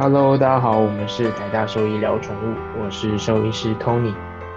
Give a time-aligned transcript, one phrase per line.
[0.00, 4.14] Hello，大家好，我们是台大兽医聊宠物，我是兽医师 Tony，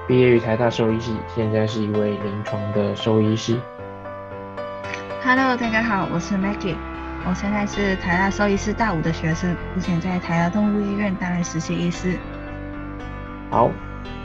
[0.08, 3.60] 毕业于台大兽医系，现在是一位临床的兽医师。
[5.22, 6.78] Hello，大家好，我是 Maggie，
[7.28, 12.18] 我现在是台大兽医师大五的学生，目前在台大动物医院担任实习医师。
[13.50, 13.70] 好，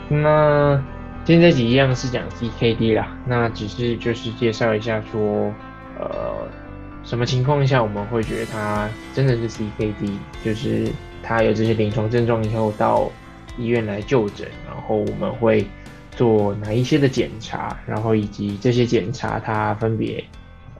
[0.07, 0.81] 那
[1.25, 5.53] 今天这集一样是讲 CKD 啦，那只是就是介绍一下说，
[5.99, 6.47] 呃，
[7.03, 10.89] 什么情况下我们会觉得它真的是 CKD，就是
[11.21, 13.11] 他有这些临床症状以后到
[13.57, 15.65] 医院来就诊，然后我们会
[16.15, 20.23] 做哪一些的检查，然后以及这些检查它分别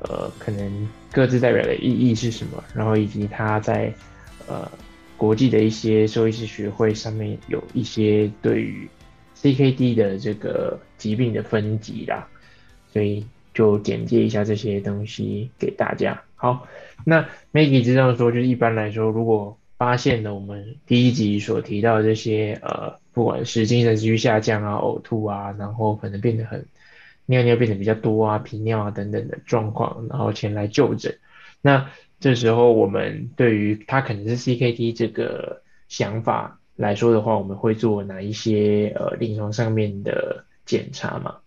[0.02, 3.94] 呃可能各自代表的意义是什么，然后以及它在
[4.47, 4.70] 呃
[5.17, 8.88] 国际的一些兽医师学会上面有一些对于
[9.41, 12.27] CKD 的这个疾病的分级啦，
[12.91, 16.21] 所以就简介一下这些东西给大家。
[16.35, 16.66] 好，
[17.03, 26.67] 那 Maggie 知道说，就是一般来说，如果发现了我们第一集所提到的这些呃，不管是精神持续下降啊、呕吐啊，然后可能变得很
[27.25, 31.17] 尿尿变得比较多啊、频尿啊等等的状况，然后前来就诊。
[31.61, 41.38] 那这时候我们对于他可能是 CKD 这个想法来说的话，我们会做哪一些呃临床上面的检查吗？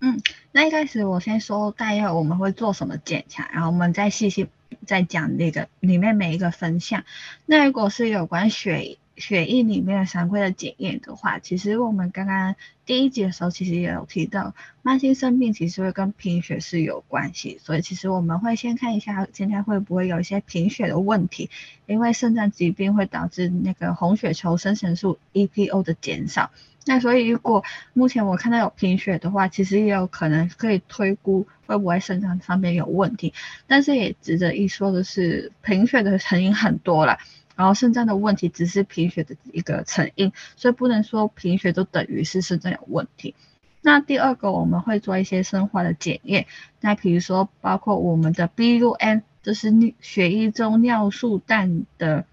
[0.00, 0.20] 嗯，
[0.52, 4.46] 那一开始我先说大约我们会做什么检查，然后我们再细细
[4.86, 7.04] 在讲那个里面每一个分项。
[7.46, 21.50] 那如果是有关血血液里面的常规的检验的话，其实我们刚刚第一节的时候其实也有提到，慢性肾病其实会跟贫血是有关系，所以其实我们会先看一下今天会不会有一些贫血的问题，
[21.86, 26.50] 因为肾脏疾病会导致那个红血球生成素 EPO 的减少。
[26.86, 33.34] 那所以，如果目前我看到有贫血的话，其实也有可能可以推估会不会肾脏方面有问题。
[33.66, 37.18] 但是也值得一说的是，贫血的成因很多了，
[37.54, 43.34] 然后肾脏的问题只是贫血的一个成因，所以不能说贫血就等于是肾脏有问题。
[43.82, 46.46] 那第二个，我们会做一些生化的检验，
[46.80, 49.70] 那比如说包括我们的 BUN，就是
[50.00, 52.24] 血液中尿素氮的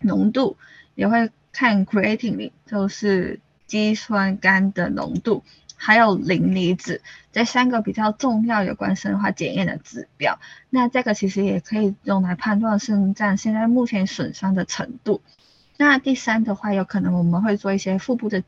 [0.00, 0.56] 浓度，
[0.96, 3.38] 也会看 creatinine，就是。
[3.68, 5.44] 肌酸酐的浓度，
[5.76, 10.40] 还有磷离子，这三个比较重要有关生化检验的指标。
[10.70, 15.22] 那这个其实也可以用来判断肾脏现在目前损伤的程度。
[15.76, 18.42] 那第三的话，有可能我们会做一些腹部的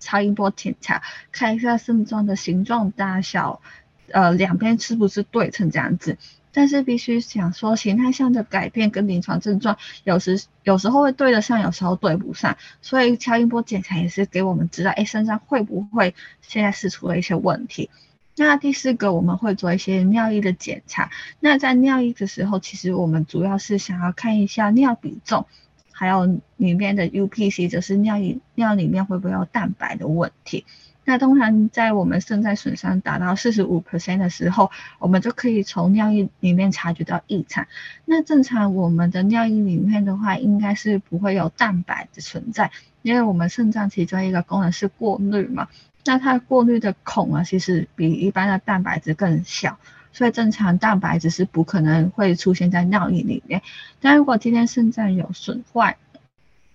[0.00, 1.02] 超音波检查，
[1.32, 3.62] 看一下肾脏的形状大小，
[4.10, 6.18] 呃，两边是不是对称这样子。
[6.54, 17.90] 但是必须想说，形态上的改变跟临床症状有时有时候会对得上，有时候对不上，所以超音波检查也是给我们知道，哎，身上会不会现在是出了一些问题。
[18.36, 21.10] 那第四个，我们会做一些尿液的检查。
[21.40, 25.46] 那在尿液的时候，其实我们主要是想要看一下尿比重，
[25.92, 30.64] 还有里面的 UPC，就是尿液尿里面会不会有蛋白的问题。
[31.04, 37.66] 那通常在我们肾脏损伤达到四十五 percent 的时候，我们就可以从尿液里面察觉到异常。
[38.04, 42.70] 那正常我们的尿液里面的话，应该是不会有蛋白的存在，
[43.02, 45.68] 因为我们肾脏其中一个功能是过滤嘛。
[46.06, 49.78] 那它过滤的孔啊，其实比一般的蛋白质更小，
[50.12, 53.62] 所以正常蛋白质是不可能会出现在尿液里面。
[54.00, 55.96] 但如果今天肾脏有损坏，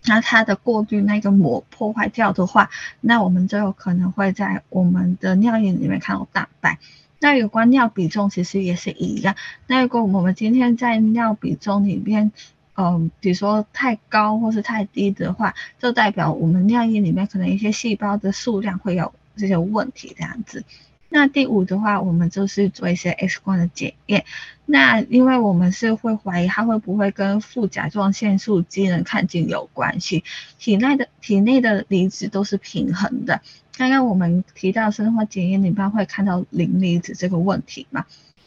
[0.10, 6.80] 那它的过滤那个膜破坏掉的话，那我们就有可能会在我们的尿液里面看到蛋白。
[7.20, 9.36] 那有关尿比重其实也是一样。
[9.68, 12.32] 那如果我们今天在尿比重里面，
[12.76, 20.64] 嗯，比如说太高或是太低的话，就代表我们尿液里面可能一些细胞的数量会有这些问题这样子。
[21.10, 24.26] 那第五的话，我们就是做一些 X 光的检验。
[24.66, 30.24] 那因为我们是会怀疑它会不会跟副甲状腺素机能亢进有关系，
[30.60, 33.42] 体内的体内的离子都是平衡的。
[33.76, 38.06] 刚刚我们提到生化检验里面会看到磷离子这个问题嘛？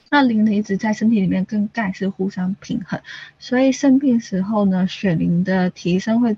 [0.09, 3.01] 那磷离子在身体里面跟钙是互相平衡，
[3.41, 6.37] 所以生病时候呢，血磷的提升会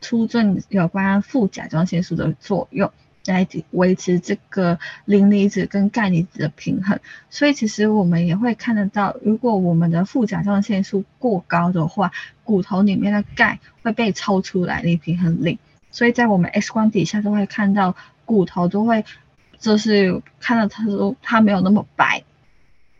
[0.00, 2.90] 促进有关副甲状腺素的作用。
[3.30, 7.00] 来维持这个磷离子跟钙离子的平衡，
[7.30, 12.12] 所以其实我们也会看得到，如果我们的副甲状腺素过高的话，
[12.44, 15.58] 骨头里面的钙会被抽出来，离平衡磷。
[15.90, 19.04] 所以在我们 X 光底下都会看到骨头都会，
[19.58, 22.24] 就是看到它都它没有那么白，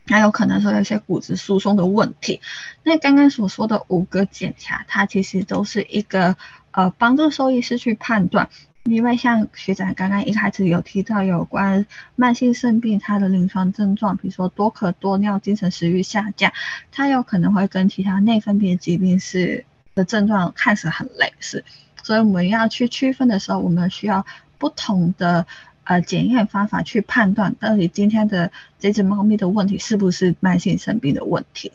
[0.06, 2.40] 那有可能说有些骨质疏松的问题。
[2.82, 6.36] 那刚刚所说的五个检查，它其实都是一个
[6.70, 8.48] 呃帮助兽医师去判断。
[8.86, 16.52] 因为像学长刚刚一开始有提到有关慢性肾病它的临床症状，比如说多渴多尿、精神食欲下降，
[16.92, 21.64] 它有可能会跟其他内分泌疾病是的症状看似很类似，
[22.02, 24.24] 所以我们要去区分的时候，我们需要
[24.58, 25.46] 不同的
[25.84, 31.72] 呃检验方法去判断到底今天的这只猫咪的问题是不是慢性肾病的问题。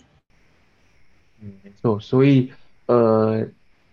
[1.41, 2.51] 嗯，没错，所以
[2.85, 3.47] 呃。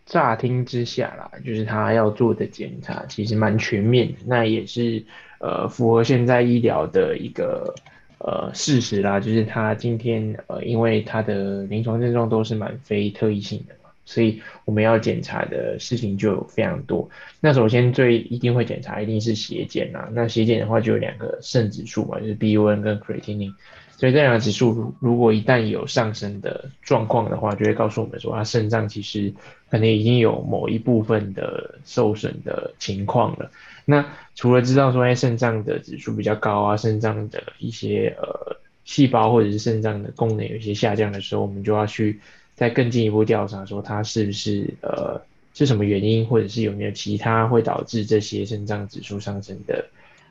[0.09, 5.05] 乍听之下啦，就是他要做的检查其实蛮全面的，那也是
[5.39, 7.75] 呃符合现在医疗的一个
[8.19, 17.11] 呃事实啦，就是他今天呃因为他的临床症状都是蛮非特异性的嘛，所以我们要检查的事情就非常多。
[17.39, 23.53] 那首先最一定会检查一定是血检啦，那血检的话就有两个肾指数嘛，就是 BUN 跟 creatinine。
[23.99, 29.35] 所以这两个指数如果一旦有上升的状况的话，就会告诉我们说，他肾脏其实
[29.69, 33.51] 可能已经有某一部分的受损的情况了。
[33.85, 34.07] 那
[34.37, 42.21] 除了知道说，哎，肾脏的指数比较高啊，肾脏的一些呃细胞或者是肾脏的功能有一些下降的时候，我们就要去
[42.55, 45.21] 再更进一步调查，说它是不是呃
[45.55, 49.85] 是什么原因，或者是有没有其他会导致这些肾脏指数上升的。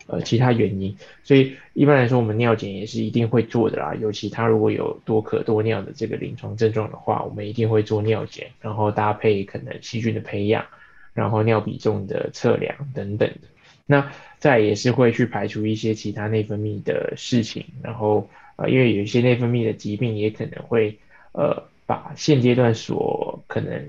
[0.07, 3.93] 呃，其他原因，所以一般来说，我们尿检也是一定会做的啦。
[3.95, 10.65] 尤其他如果有多可多尿的这个临床症状的话，我们一定会做尿检，然后搭配可能细菌的培养，
[11.13, 13.47] 然后尿比重的测量等等的。
[13.85, 20.97] 那再也是会去排除一些其他内分泌的事情，然后呃，因为有一些内分泌的疾病也可能会
[21.31, 23.87] 呃把现阶段所可能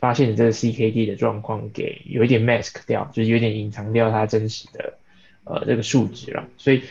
[0.00, 4.97] 发现的这个 CKD 的状况给有一点 mask 掉，就是有点隐藏掉它真实的。
[5.48, 6.82] 呃，这个数值了，所以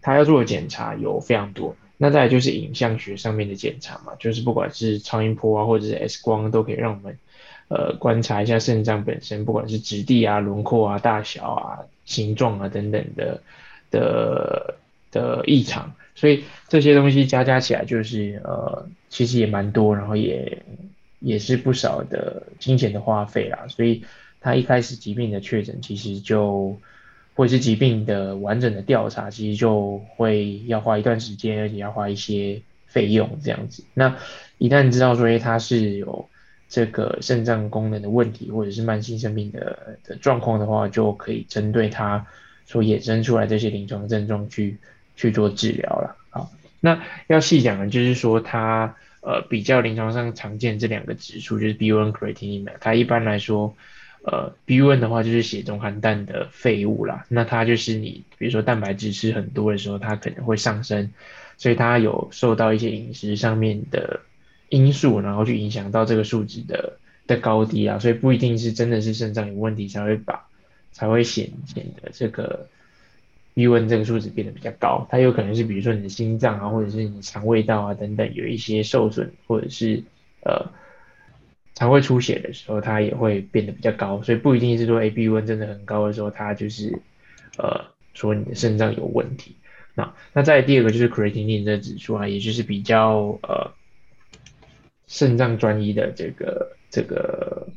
[0.00, 1.74] 他要做的检查有非常多。
[2.00, 7.18] 那再就是影像学上面的检查嘛，就是不管是超音波啊，或者是 X 光，都可以让我们
[7.66, 13.42] 呃观察一下肾脏本身，不管是质地啊、轮廓啊、大小啊、形状啊等等的
[13.90, 14.76] 的
[15.10, 15.92] 的异常。
[16.14, 20.62] 所以这些东西加加起来，就是呃其实也蛮多，然后也
[21.18, 23.66] 也是不少的金钱的花费啦。
[23.68, 24.04] 所以
[24.40, 26.76] 他一开始疾病的确诊，其实就
[27.38, 33.84] 或者是疾病的完整的调查，其实就会要花一段时间，而且要花一些费用这样子。
[33.94, 34.16] 那
[34.58, 36.28] 一旦知道说他是有
[36.68, 42.26] 这个肾脏功能的问题，或者是慢性生病的的状况的话，就可以针对他
[42.66, 44.76] 所衍生出来这些临床症状去
[45.14, 46.16] 去做治疗了。
[46.30, 46.50] 好，
[46.80, 53.76] 那要细讲的，就是说他呃比较临床上常见这两个指数，就是 BUN creatinine，它一般来说。
[54.24, 61.10] 呃，BUN 的话就是血中含氮的废物啦，那它就是你比如说蛋白质吃很多的时候，它可能会上升，
[61.56, 64.20] 所以它有受到一些饮食上面的
[64.68, 70.46] 因素，然后去影响到这个数值的的高低啊，所以不一定是真的是肾脏有问题才会把
[70.92, 72.66] 才会显显得这个
[73.54, 80.02] BUN 这个数值变得比较高，它有可能是比如说你的心脏啊，或者是你肠胃道啊等等有一些受损，或者是
[80.42, 80.70] 呃。
[81.78, 87.00] 常会出血的时候，它也会变得比较高，所以不一定是说 A B 温真的很高的时候，它就是
[87.56, 87.84] 呃
[88.14, 89.54] 说你的肾脏有问题。
[89.94, 93.70] 那那再第二个就是 creatinine 这指数啊，也就是比较呃
[95.06, 97.68] 肾脏专一的这个这个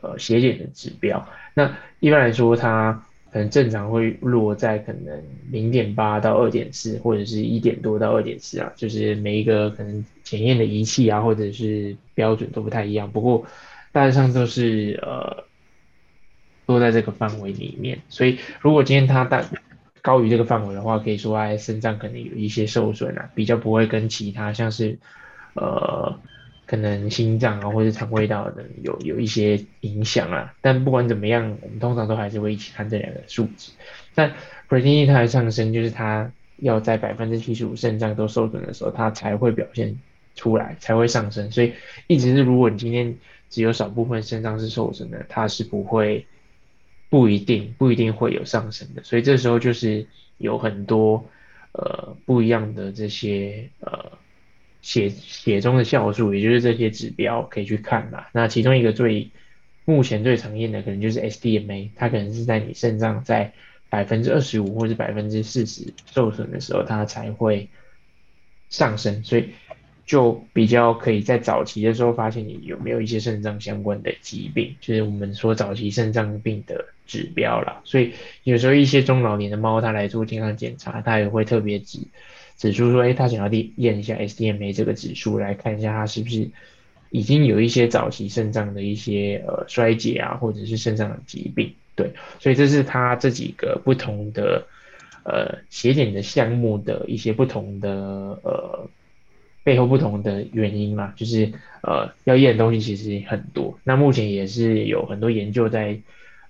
[0.00, 1.28] 呃血检的指标。
[1.52, 13.10] 那一般来说，它可能正常会落在可能零点八到二点四，或者是一点多到二点四啊，就是每一个可能检验的仪器啊，或者是标准都不太一样。
[13.10, 13.46] 不过
[13.92, 15.44] 大致上都是呃
[16.66, 18.00] 落在这个范围里面。
[18.08, 19.44] 所以如果今天它大
[20.02, 24.98] 高于这个范围的话，可以说哎肾脏可能有一些受损啊，比较不会跟其他像是
[25.54, 26.18] 呃。
[26.70, 33.72] 可能心脏啊，或者肠胃道的有有一些影响啊，但不管怎么样，我们通常都还是会一起看这两个数值。
[34.14, 34.32] 但
[34.68, 39.98] creatinine 它的上升，就是它要在百分之七十五肾脏都受损的时候，它才会表现
[40.36, 41.50] 出来，才会上升。
[41.50, 41.72] 所以
[42.06, 43.16] 一直是，如果你今天
[43.48, 46.24] 只有少部分肾脏是受损的，它是不会
[47.08, 49.02] 不一定不一定会有上升的。
[49.02, 50.06] 所以这时候就是
[50.38, 51.26] 有很多
[51.72, 54.12] 呃不一样的这些呃。
[54.82, 58.28] 血血中的酵素，也就是这些指标可以去看啦。
[58.32, 59.30] 那其中一个最
[59.84, 63.52] 目前最常见的可能就是 SDMA，它可能是在你肾脏在
[63.88, 67.68] 百分之二十五或者百分之四十受损的时候，它才会
[68.68, 69.22] 上升。
[69.24, 69.50] 所以
[70.06, 77.80] 就比较可以在早期的时候发现你有没有一些肾脏相关的疾病，就是我们说早期肾脏病的指标啦。
[77.84, 78.12] 所以
[78.44, 81.98] 有时候一些中老年的猫它来做健康检查，它也会特别指。
[82.60, 86.50] 指出说，哎，他想要验一下 SDMA 这个指数，来看一下他是不是
[87.08, 91.72] 已经有一些早期肾脏的一些呃衰竭啊，或者是肾脏的疾病。
[91.96, 94.66] 对，所以这是他这几个不同的
[95.24, 97.90] 呃血检的项目的一些不同的
[98.42, 98.86] 呃
[99.64, 101.50] 背后不同的原因嘛，就是
[101.82, 103.78] 呃要验的东西其实很多。
[103.84, 105.98] 那目前也是有很多研究在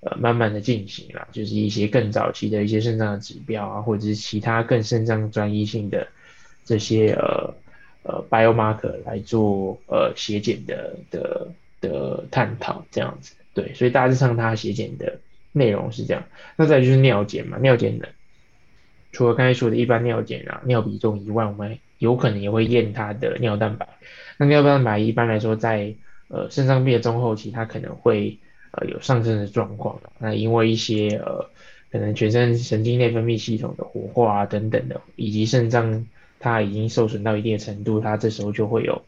[0.00, 6.06] 呃慢慢的进行啦，就是一些更早期的一些肾脏的指标啊，或者是其他更肾脏专一性的
[6.64, 7.54] 这些呃
[8.02, 11.48] 呃 biomarker 来做呃血检的的
[11.80, 13.34] 的探讨这样子。
[13.52, 15.18] 对，所以大致上它血检的
[15.52, 16.22] 内容是这样。
[16.56, 18.08] 那再就是尿检嘛，尿检的
[19.12, 23.88] 除了刚才说的一般尿检啊、尿比重以外，我们有可能也会验它的尿蛋白。
[24.38, 25.92] 那尿蛋白一般来说，在
[26.28, 28.38] 呃肾脏病的中后期，它可能会
[28.72, 30.00] 呃有上升的状况。
[30.18, 31.44] 那因为一些呃
[31.90, 36.06] 可能全身神经内分泌系统的活化啊等等的，以及肾脏
[36.38, 39.02] 它已经受损到一定的程度，它这时候就会有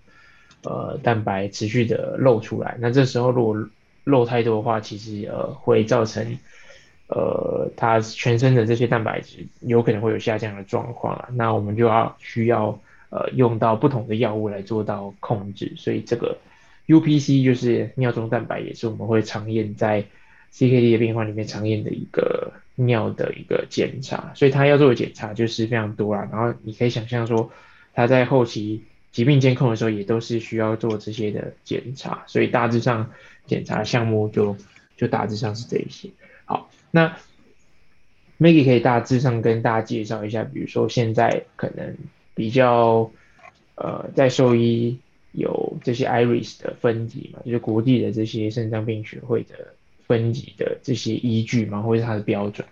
[0.65, 2.77] 呃蛋白持续的漏出来。
[2.81, 3.69] 那这时候如果
[4.05, 6.39] 漏太多的话，其实呃会造成
[7.09, 11.29] 呃它全身的这些蛋白质有可能会有下降的状况啊。
[11.35, 12.79] 那我们就要需要。
[13.15, 16.35] 呃，用到不同的药物来做到控制，所以这个
[16.87, 20.05] UPC 就是尿中蛋白，也是我们会常验在
[20.53, 26.29] CKD 的病患里面常验的一个尿的一个检查，所以他要做的检查就是非常多啦。
[26.33, 27.51] 然后你可以想象说，
[27.95, 33.11] 他在后期疾病监控的时候，也都是需要做这些的检查，所以大致上
[33.47, 34.57] 检查项目就
[34.97, 36.11] 就大致上是这一些。
[36.45, 37.17] 好，那
[38.39, 41.97] Maggie 可以大致上跟大家介绍一下，比如说现在可能。
[42.35, 43.11] 比较
[43.75, 44.99] 呃，在兽医
[45.33, 49.75] 有这些 IRIS 的分级嘛，就是国际的这些肾脏病学会的
[50.07, 52.67] 分级的这些依据嘛，或者它的标准。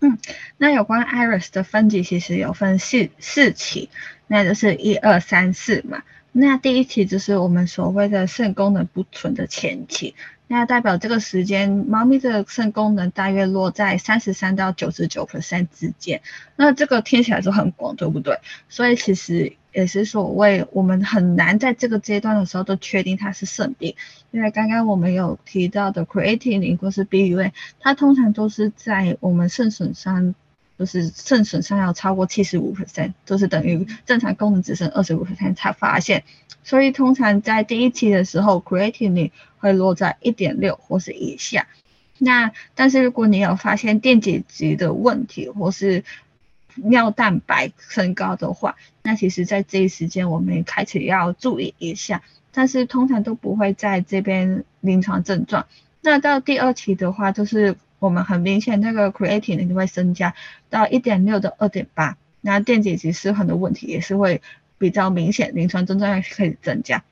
[0.00, 0.18] 嗯，
[0.56, 3.90] 那有关 IRIS 的分级，其实有分四四期，
[4.26, 6.02] 那就是一二三四嘛。
[6.30, 10.14] 那第一期就是我们所谓的肾功能不纯的前期。
[10.50, 16.22] 那代表这个时间，猫咪的肾功能大约落在三十三到九十九 percent 之间。
[16.56, 18.38] 那这个听起来就很广，对不对？
[18.68, 23.94] 所以其实也是所谓我们很难在这个阶段的时候都确定它是肾病，
[24.30, 30.34] 因为刚刚我们有提到的 creatinine 或是 BUN，它通常都是在我们肾损伤。
[30.78, 36.22] 就是肾损伤要超过七十五 percent，就是等于正常功能只剩二十五 percent 才发现，
[36.62, 41.66] 所以通常在第一期的时候，creatinine 会落在一点六或是以下。
[42.18, 46.04] 那但是如果你有发现电解质的问题或是
[46.76, 55.66] 尿蛋白升高的话，那其实在这一时间我们开始要注意一下，但是通常都不会在这边临床症状。
[56.02, 57.76] 那到第二期的话，就是。
[57.98, 60.34] 我们很明显，那个 creatinine 就会增加
[60.70, 64.40] 到一点六到二点八，那电解质失衡的问题也是会
[64.78, 67.02] 比较明显，临床症状也可以增加。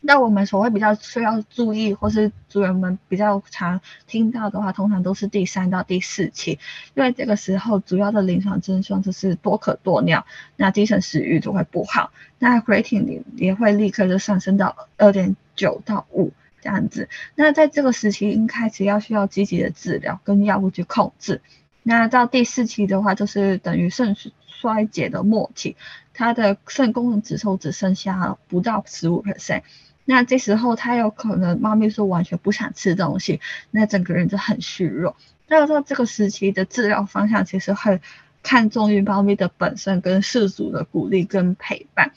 [0.00, 6.60] 那我们所谓比较需要注意，或是主人们比较常听到的话，通常都是第三到第四期，
[6.94, 10.24] 因为这个时候主要的临床症状就是多渴多尿，
[10.56, 16.32] 那精神食欲就会不好，那 creatinine 也会立刻就上升到二点九到五。
[16.60, 21.40] 这样子，那在这个时期应开始要需要积极的治疗跟药物去控制。
[21.82, 25.76] 那到第四期的话，就是等于肾衰竭的末期，
[26.12, 29.62] 它的肾功能指数只剩下不到十五 percent。
[30.04, 35.16] 那这时候它有可能猫咪说完全不想吃东西，那整个人就很虚弱。
[35.46, 38.00] 那到这个时期的治疗方向其实很
[38.42, 42.12] 看重于猫咪的本身跟饲主的鼓励跟陪伴。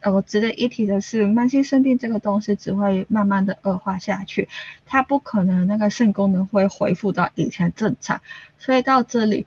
[0.00, 4.48] 呃，值得一提的是，慢性肾病这个东西只会慢慢的恶化下去，
[4.86, 8.20] 它不可能那个肾功能会恢复到以前正常。
[8.58, 9.46] 所以到这里，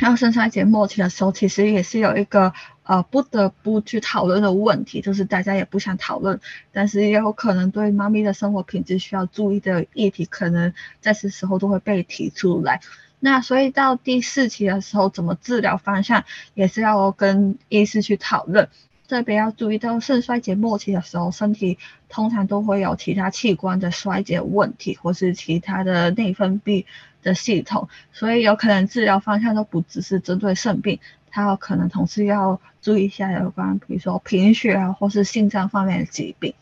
[0.00, 2.52] 到肾衰竭末期的时候，其实也是有一个
[2.84, 6.40] 呃不得不去讨论的问题，就是大家也不想讨论，
[6.72, 12.80] 但是也有可能对猫咪的生活品质需要注意的议题，可能在此时候都会被提出来。
[13.22, 16.24] 那所以到第四期的时候，怎么治疗方向
[16.54, 18.68] 也是要跟医师去讨论。
[19.10, 26.84] 特别要注意到肾衰竭末期的时候，身体通常都会有其他器官的衰竭问题，或是其他的内分泌
[27.20, 36.54] 的系统，所以有可能治疗方向都不只是针对肾病，它有可能同时要注意一下有关，比如说贫血啊，或是心脏方面的疾病。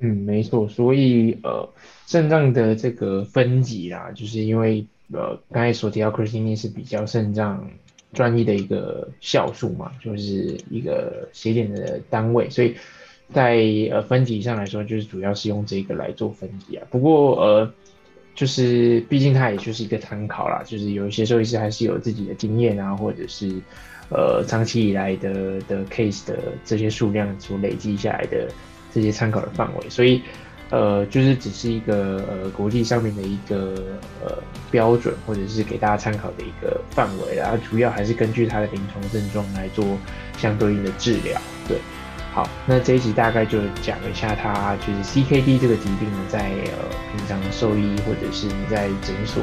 [0.00, 1.72] 嗯，没错，所以呃，
[2.06, 7.70] 肾脏的这个分级啦，就是因为呃，刚才所提到 creatinine 是比较肾脏。
[8.12, 12.74] 专一的一个效数嘛，就是一个血检的单位，所以
[13.32, 16.86] 在呃分级上来说，就是主要是用这个来做分级啊。
[16.90, 17.72] 不过呃，
[18.34, 23.50] 就是毕竟它也就是一个参考啦，就是有一些兽医师还是有自己的经验啊，或者是
[24.10, 28.46] 呃长期以来的的 case 的这些数量所累积下来的
[28.92, 30.20] 这些参考的范围，所以
[30.72, 33.74] 呃，就是只是一个呃国际上面的一个
[34.24, 34.38] 呃
[34.70, 37.52] 标准，或者是给大家参考的一个范围啦。
[37.68, 39.84] 主要还是根据它的临床症状来做
[40.38, 41.38] 相对应的治疗。
[41.68, 41.76] 对，
[42.32, 49.42] 好，那这一集大概就讲一下它就是 CKD 这个疾病呢，在呃平常兽医或者是你在诊所、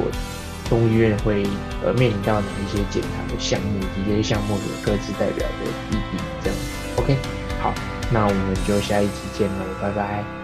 [0.68, 1.46] 动物医院会
[1.84, 6.58] 呃面临到哪一些检查的项目，以及这些项目有各自代表的意义，这样。
[6.96, 7.16] OK，
[7.60, 7.72] 好，
[8.10, 10.39] 那我们就下一集见喽，拜拜。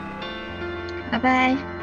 [1.10, 1.75] 拜拜。